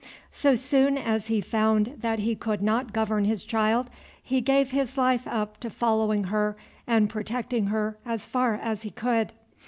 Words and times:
So 0.31 0.55
soon 0.55 0.97
as 0.97 1.27
he 1.27 1.41
found 1.41 1.97
that 2.01 2.17
he 2.17 2.33
could 2.35 2.63
not 2.63 2.91
govern 2.91 3.25
his 3.25 3.43
child, 3.43 3.87
he 4.23 4.41
gave 4.41 4.71
his 4.71 4.97
life 4.97 5.27
up 5.27 5.59
to 5.59 5.69
following 5.69 6.23
her 6.23 6.57
and 6.87 7.07
protecting 7.07 7.67
her 7.67 7.99
as 8.03 8.25
far 8.25 8.55
as 8.55 8.81
he 8.81 8.89
could. 8.89 9.31